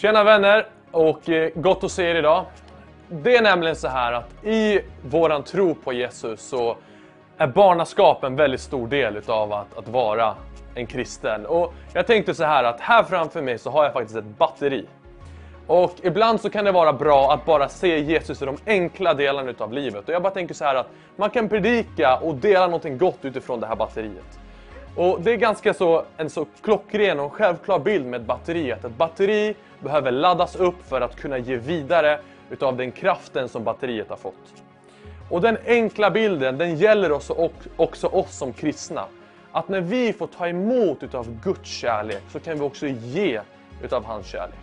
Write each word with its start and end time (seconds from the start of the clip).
Tjena 0.00 0.24
vänner 0.24 0.66
och 0.90 1.28
eh, 1.28 1.50
gott 1.54 1.84
att 1.84 1.92
se 1.92 2.10
er 2.10 2.14
idag. 2.14 2.44
Det 3.08 3.36
är 3.36 3.42
nämligen 3.42 3.76
så 3.76 3.88
här 3.88 4.12
att 4.12 4.44
i 4.44 4.80
våran 5.02 5.42
tro 5.42 5.74
på 5.74 5.92
Jesus 5.92 6.40
så 6.40 6.76
är 7.36 7.46
barnaskap 7.46 8.24
en 8.24 8.36
väldigt 8.36 8.60
stor 8.60 8.88
del 8.88 9.16
utav 9.16 9.52
att, 9.52 9.78
att 9.78 9.88
vara 9.88 10.34
en 10.74 10.86
kristen. 10.86 11.46
Och 11.46 11.74
jag 11.92 12.06
tänkte 12.06 12.34
så 12.34 12.44
här 12.44 12.64
att 12.64 12.80
här 12.80 13.02
framför 13.02 13.42
mig 13.42 13.58
så 13.58 13.70
har 13.70 13.84
jag 13.84 13.92
faktiskt 13.92 14.16
ett 14.16 14.38
batteri. 14.38 14.86
Och 15.66 15.94
ibland 16.02 16.40
så 16.40 16.50
kan 16.50 16.64
det 16.64 16.72
vara 16.72 16.92
bra 16.92 17.32
att 17.32 17.44
bara 17.44 17.68
se 17.68 17.98
Jesus 17.98 18.42
i 18.42 18.44
de 18.44 18.56
enkla 18.66 19.14
delarna 19.14 19.50
utav 19.50 19.72
livet. 19.72 20.08
Och 20.08 20.14
jag 20.14 20.22
bara 20.22 20.34
tänker 20.34 20.54
så 20.54 20.64
här 20.64 20.74
att 20.74 20.88
man 21.16 21.30
kan 21.30 21.48
predika 21.48 22.16
och 22.16 22.34
dela 22.34 22.66
någonting 22.66 22.98
gott 22.98 23.18
utifrån 23.22 23.60
det 23.60 23.66
här 23.66 23.76
batteriet. 23.76 24.38
Och 24.96 25.20
det 25.20 25.32
är 25.32 25.36
ganska 25.36 25.74
så 25.74 26.04
en 26.16 26.30
så 26.30 26.46
klockren 26.62 27.20
och 27.20 27.32
självklar 27.32 27.78
bild 27.78 28.06
med 28.06 28.20
ett 28.20 28.26
batteri. 28.26 28.72
Att 28.72 28.84
ett 28.84 28.96
batteri 28.96 29.54
behöver 29.80 30.10
laddas 30.10 30.56
upp 30.56 30.88
för 30.88 31.00
att 31.00 31.16
kunna 31.16 31.38
ge 31.38 31.56
vidare 31.56 32.20
utav 32.50 32.76
den 32.76 32.92
kraften 32.92 33.48
som 33.48 33.64
batteriet 33.64 34.08
har 34.08 34.16
fått. 34.16 34.62
Och 35.30 35.40
den 35.40 35.58
enkla 35.66 36.10
bilden, 36.10 36.58
den 36.58 36.76
gäller 36.76 37.12
också, 37.12 37.50
också 37.76 38.06
oss 38.06 38.36
som 38.38 38.52
kristna. 38.52 39.04
Att 39.52 39.68
när 39.68 39.80
vi 39.80 40.12
får 40.12 40.26
ta 40.26 40.48
emot 40.48 41.02
utav 41.02 41.40
Guds 41.44 41.70
kärlek 41.70 42.22
så 42.32 42.40
kan 42.40 42.58
vi 42.58 42.60
också 42.60 42.86
ge 42.86 43.40
utav 43.82 44.04
hans 44.04 44.26
kärlek. 44.26 44.58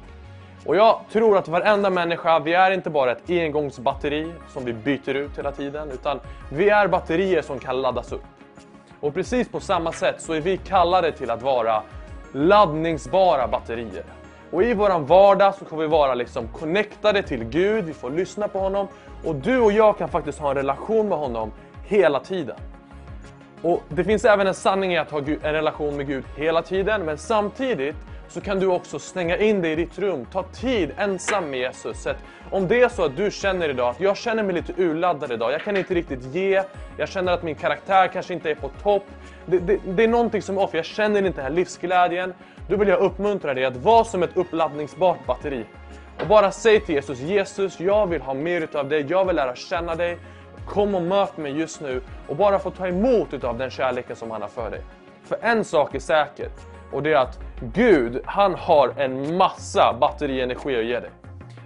Och 0.66 0.76
jag 0.76 1.00
tror 1.12 1.38
att 1.38 1.48
varenda 1.48 1.90
människa, 1.90 2.40
vi 2.40 2.54
är 2.54 2.72
inte 2.72 2.90
bara 2.90 3.12
ett 3.12 3.30
engångsbatteri 3.30 4.32
som 4.54 4.66
vi 4.66 4.74
byter 4.74 5.14
ut 5.14 5.38
hela 5.38 5.52
tiden, 5.52 5.92
utan 5.92 6.20
vi 6.52 6.70
är 6.70 6.88
batterier 6.88 7.42
som 7.42 7.60
kan 7.60 7.82
laddas 7.82 8.12
upp. 8.12 8.37
Och 9.00 9.14
precis 9.14 9.50
på 9.50 9.60
samma 9.60 9.92
sätt 9.92 10.22
så 10.22 10.34
är 10.34 10.42
vi 10.42 10.58
kallade 10.58 11.12
till 11.12 11.32
att 11.32 11.42
vara 11.42 11.84
laddningsbara 12.34 13.48
batterier. 13.48 14.06
Och 14.52 14.64
i 14.64 14.74
våran 14.74 15.06
vardag 15.06 15.56
så 15.56 15.66
kommer 15.66 15.82
vi 15.82 15.88
vara 15.88 16.14
liksom 16.14 16.48
connectade 16.48 17.24
till 17.24 17.44
Gud, 17.44 17.86
vi 17.86 17.94
får 17.94 18.10
lyssna 18.10 18.48
på 18.48 18.60
honom 18.60 18.88
och 19.26 19.36
du 19.36 19.60
och 19.60 19.72
jag 19.72 19.98
kan 19.98 20.10
faktiskt 20.10 20.40
ha 20.40 20.50
en 20.50 20.56
relation 20.56 21.10
med 21.10 21.18
honom 21.18 21.52
hela 21.84 22.20
tiden. 22.20 22.56
Och 23.62 23.84
Det 23.90 24.04
finns 24.04 24.26
även 24.26 24.48
en 24.48 24.54
sanning 24.54 24.94
i 24.94 24.98
att 24.98 25.12
ha 25.12 25.20
en 25.20 25.54
relation 25.54 25.98
med 25.98 26.08
Gud 26.08 26.24
hela 26.36 26.62
tiden, 26.62 27.06
men 27.06 27.18
samtidigt 27.18 27.96
så 28.30 28.42
kan 28.42 28.60
du 28.60 28.68
också 28.68 29.00
stänga 29.00 29.38
in 29.38 29.62
dig 29.62 29.72
i 29.72 29.76
ditt 29.76 30.00
rum, 30.00 30.26
ta 30.32 30.44
tid 30.44 30.92
ensam 30.98 31.50
med 31.50 31.60
Jesus. 31.60 32.02
Så 32.02 32.14
om 32.52 32.68
det 32.68 32.82
är 32.82 32.90
så 32.90 33.06
att 33.06 33.18
du 33.18 33.32
känner 33.32 33.70
idag 33.70 33.90
att 33.90 34.00
jag 34.00 34.18
känner 34.18 34.44
mig 34.44 34.56
lite 34.56 34.74
urladdad 34.78 35.32
idag, 35.32 35.52
jag 35.52 35.62
kan 35.62 35.78
inte 35.78 35.94
riktigt 35.94 36.36
ge, 36.36 36.64
jag 36.98 37.10
känner 37.10 37.32
att 37.32 37.44
min 37.44 37.56
karaktär 37.56 38.08
kanske 38.08 38.34
inte 38.34 38.52
är 38.52 38.56
på 38.56 38.70
topp. 38.84 39.06
Det, 39.46 39.60
det, 39.60 39.80
det 39.86 40.04
är 40.04 40.08
någonting 40.08 40.42
som 40.42 40.58
är 40.58 40.62
off, 40.62 40.74
jag 40.74 40.86
känner 40.86 41.26
inte 41.26 41.38
den 41.38 41.46
här 41.46 41.52
livsglädjen. 41.52 42.34
Då 42.70 42.76
vill 42.76 42.88
jag 42.88 43.00
uppmuntra 43.00 43.54
dig 43.54 43.66
att 43.66 43.78
vara 43.78 44.04
som 44.04 44.24
ett 44.24 44.38
uppladdningsbart 44.38 45.26
batteri. 45.26 45.66
Och 46.22 46.28
bara 46.28 46.52
säg 46.52 46.80
till 46.80 46.96
Jesus, 46.96 47.20
Jesus 47.20 47.80
jag 47.80 48.08
vill 48.08 48.22
ha 48.22 48.34
mer 48.34 48.62
utav 48.62 48.90
dig, 48.90 49.06
jag 49.10 49.26
vill 49.26 49.36
lära 49.36 49.56
känna 49.56 49.96
dig. 49.96 50.18
Kom 50.66 50.96
och 50.96 51.02
möt 51.02 51.38
mig 51.38 51.60
just 51.60 51.82
nu 51.82 52.02
och 52.28 52.36
bara 52.36 52.60
få 52.60 52.72
ta 52.72 52.88
emot 52.88 53.34
utav 53.34 53.58
den 53.58 53.70
kärleken 53.70 54.16
som 54.16 54.32
han 54.32 54.42
har 54.42 54.50
för 54.50 54.72
dig. 54.72 54.82
För 55.28 55.38
en 55.42 55.66
sak 55.66 55.96
är 55.96 56.00
säker, 56.00 56.50
och 56.92 57.04
det 57.04 57.14
är 57.14 57.18
att 57.18 57.40
Gud, 57.74 58.22
han 58.26 58.56
har 58.56 58.94
en 58.98 59.38
massa 59.38 59.98
batterienergi 60.02 60.80
att 60.80 60.86
ge 60.86 61.00
dig. 61.00 61.12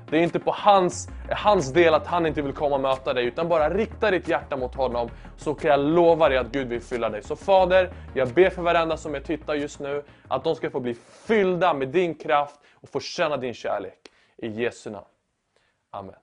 Det 0.10 0.18
är 0.18 0.24
inte 0.24 0.40
på 0.40 0.52
hans, 0.52 1.10
hans 1.30 1.74
del 1.74 1.94
att 1.94 2.08
han 2.08 2.26
inte 2.26 2.42
vill 2.42 2.54
komma 2.54 2.76
och 2.76 2.82
möta 2.82 3.14
dig, 3.14 3.26
utan 3.26 3.50
bara 3.50 3.70
rikta 3.70 4.12
ditt 4.12 4.28
hjärta 4.28 4.58
mot 4.58 4.76
honom 4.76 5.10
så 5.38 5.54
kan 5.54 5.72
jag 5.72 5.80
lova 5.80 6.30
dig 6.30 6.38
att 6.38 6.48
Gud 6.52 6.68
vill 6.68 6.82
fylla 6.82 7.10
dig. 7.10 7.24
Så 7.24 7.36
Fader, 7.36 7.94
jag 8.14 8.30
ber 8.30 8.50
för 8.50 8.62
varenda 8.62 8.98
som 8.98 9.14
jag 9.14 9.24
tittar 9.24 9.56
just 9.56 9.80
nu, 9.80 10.04
att 10.28 10.44
de 10.44 10.56
ska 10.56 10.70
få 10.70 10.80
bli 10.80 10.94
fyllda 11.28 11.74
med 11.74 11.88
din 11.88 12.16
kraft 12.16 12.60
och 12.74 12.90
få 12.90 13.00
känna 13.00 13.38
din 13.38 13.54
kärlek. 13.54 14.00
I 14.38 14.48
Jesu 14.48 14.90
namn. 14.90 15.06
Amen. 15.92 16.16